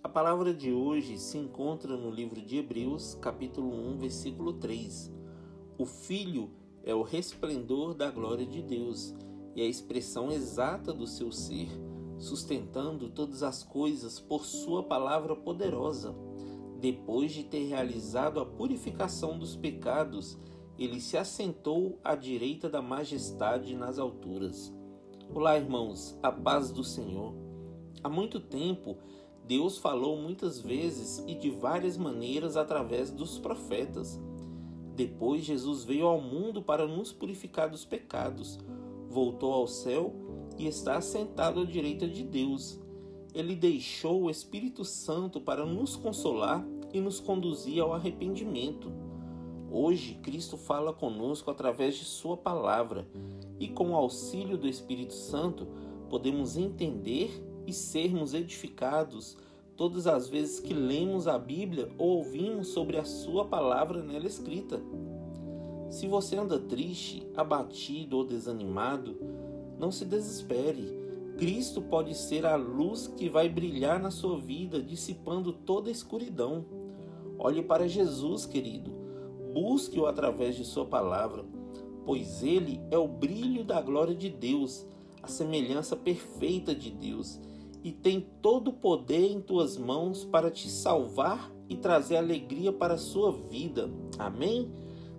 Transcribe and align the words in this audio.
A 0.00 0.08
palavra 0.08 0.54
de 0.54 0.72
hoje 0.72 1.18
se 1.18 1.36
encontra 1.36 1.96
no 1.96 2.08
livro 2.08 2.40
de 2.40 2.58
Hebreus, 2.58 3.16
capítulo 3.16 3.74
1, 3.94 3.98
versículo 3.98 4.52
3. 4.52 5.12
O 5.76 5.84
Filho 5.84 6.50
é 6.84 6.94
o 6.94 7.02
resplendor 7.02 7.94
da 7.94 8.08
glória 8.08 8.46
de 8.46 8.62
Deus 8.62 9.12
e 9.56 9.60
a 9.60 9.66
expressão 9.66 10.30
exata 10.30 10.92
do 10.92 11.04
seu 11.04 11.32
ser, 11.32 11.68
sustentando 12.16 13.10
todas 13.10 13.42
as 13.42 13.64
coisas 13.64 14.20
por 14.20 14.44
sua 14.44 14.84
palavra 14.84 15.34
poderosa. 15.34 16.14
Depois 16.80 17.32
de 17.32 17.42
ter 17.42 17.66
realizado 17.66 18.38
a 18.38 18.46
purificação 18.46 19.36
dos 19.36 19.56
pecados, 19.56 20.38
ele 20.78 21.00
se 21.00 21.16
assentou 21.16 21.98
à 22.04 22.14
direita 22.14 22.70
da 22.70 22.80
majestade 22.80 23.74
nas 23.74 23.98
alturas. 23.98 24.72
Olá, 25.34 25.58
irmãos, 25.58 26.16
a 26.22 26.30
paz 26.30 26.70
do 26.70 26.84
Senhor. 26.84 27.34
Há 28.02 28.08
muito 28.08 28.38
tempo, 28.38 28.96
Deus 29.48 29.78
falou 29.78 30.18
muitas 30.18 30.60
vezes 30.60 31.24
e 31.26 31.34
de 31.34 31.48
várias 31.48 31.96
maneiras 31.96 32.54
através 32.54 33.10
dos 33.10 33.38
profetas. 33.38 34.20
Depois, 34.94 35.42
Jesus 35.42 35.84
veio 35.84 36.06
ao 36.06 36.20
mundo 36.20 36.60
para 36.60 36.86
nos 36.86 37.14
purificar 37.14 37.70
dos 37.70 37.82
pecados, 37.82 38.58
voltou 39.08 39.54
ao 39.54 39.66
céu 39.66 40.14
e 40.58 40.66
está 40.66 40.98
assentado 40.98 41.60
à 41.60 41.64
direita 41.64 42.06
de 42.06 42.22
Deus. 42.22 42.78
Ele 43.32 43.56
deixou 43.56 44.24
o 44.24 44.30
Espírito 44.30 44.84
Santo 44.84 45.40
para 45.40 45.64
nos 45.64 45.96
consolar 45.96 46.62
e 46.92 47.00
nos 47.00 47.18
conduzir 47.18 47.80
ao 47.80 47.94
arrependimento. 47.94 48.92
Hoje, 49.70 50.16
Cristo 50.16 50.58
fala 50.58 50.92
conosco 50.92 51.50
através 51.50 51.96
de 51.96 52.04
Sua 52.04 52.36
palavra 52.36 53.08
e, 53.58 53.66
com 53.66 53.92
o 53.92 53.96
auxílio 53.96 54.58
do 54.58 54.68
Espírito 54.68 55.14
Santo, 55.14 55.66
podemos 56.10 56.58
entender 56.58 57.47
e 57.68 57.72
sermos 57.72 58.32
edificados 58.32 59.36
todas 59.76 60.06
as 60.06 60.26
vezes 60.26 60.58
que 60.58 60.72
lemos 60.72 61.28
a 61.28 61.38
Bíblia 61.38 61.88
ou 61.98 62.16
ouvimos 62.16 62.68
sobre 62.68 62.96
a 62.96 63.04
Sua 63.04 63.44
palavra 63.44 64.02
nela 64.02 64.26
escrita. 64.26 64.80
Se 65.90 66.08
você 66.08 66.36
anda 66.36 66.58
triste, 66.58 67.26
abatido 67.36 68.16
ou 68.16 68.24
desanimado, 68.24 69.16
não 69.78 69.92
se 69.92 70.04
desespere. 70.04 70.96
Cristo 71.36 71.80
pode 71.80 72.14
ser 72.14 72.44
a 72.44 72.56
luz 72.56 73.06
que 73.06 73.28
vai 73.28 73.48
brilhar 73.48 74.00
na 74.00 74.10
sua 74.10 74.38
vida, 74.38 74.82
dissipando 74.82 75.52
toda 75.52 75.88
a 75.88 75.92
escuridão. 75.92 76.64
Olhe 77.38 77.62
para 77.62 77.86
Jesus, 77.86 78.44
querido. 78.44 78.90
Busque-o 79.54 80.06
através 80.06 80.56
de 80.56 80.64
Sua 80.64 80.84
palavra, 80.84 81.44
pois 82.04 82.42
Ele 82.42 82.80
é 82.90 82.98
o 82.98 83.06
brilho 83.06 83.62
da 83.62 83.80
glória 83.80 84.14
de 84.14 84.28
Deus, 84.28 84.84
a 85.22 85.28
semelhança 85.28 85.94
perfeita 85.96 86.74
de 86.74 86.90
Deus, 86.90 87.40
e 87.88 87.92
tem 87.92 88.20
todo 88.42 88.68
o 88.68 88.72
poder 88.74 89.32
em 89.32 89.40
tuas 89.40 89.78
mãos 89.78 90.22
para 90.22 90.50
te 90.50 90.68
salvar 90.68 91.50
e 91.70 91.74
trazer 91.74 92.16
alegria 92.18 92.70
para 92.70 92.94
a 92.94 92.98
sua 92.98 93.32
vida. 93.32 93.90
Amém? 94.18 94.70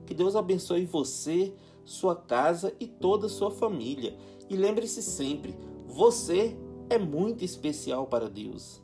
Que 0.05 0.13
Deus 0.13 0.35
abençoe 0.35 0.85
você, 0.85 1.51
sua 1.83 2.15
casa 2.15 2.71
e 2.79 2.85
toda 2.85 3.25
a 3.25 3.29
sua 3.29 3.49
família. 3.49 4.15
E 4.47 4.55
lembre-se 4.55 5.01
sempre: 5.01 5.55
você 5.87 6.55
é 6.91 6.99
muito 6.99 7.43
especial 7.43 8.05
para 8.05 8.29
Deus. 8.29 8.79